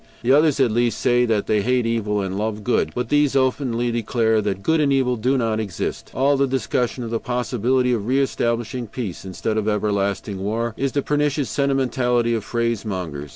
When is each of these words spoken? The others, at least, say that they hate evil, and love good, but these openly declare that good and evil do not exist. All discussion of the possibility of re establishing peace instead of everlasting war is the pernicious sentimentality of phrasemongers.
The 0.23 0.31
others, 0.31 0.59
at 0.59 0.71
least, 0.71 0.97
say 0.99 1.25
that 1.27 1.45
they 1.45 1.61
hate 1.61 1.85
evil, 1.85 2.21
and 2.21 2.35
love 2.35 2.63
good, 2.63 2.91
but 2.95 3.09
these 3.09 3.35
openly 3.35 3.91
declare 3.91 4.41
that 4.41 4.63
good 4.63 4.81
and 4.81 4.91
evil 4.91 5.15
do 5.15 5.37
not 5.37 5.59
exist. 5.59 6.09
All 6.15 6.37
discussion 6.37 7.03
of 7.03 7.11
the 7.11 7.19
possibility 7.19 7.93
of 7.93 8.07
re 8.07 8.19
establishing 8.19 8.87
peace 8.87 9.23
instead 9.25 9.57
of 9.59 9.67
everlasting 9.67 10.39
war 10.39 10.73
is 10.75 10.93
the 10.93 11.03
pernicious 11.03 11.51
sentimentality 11.51 12.33
of 12.33 12.43
phrasemongers. 12.43 13.29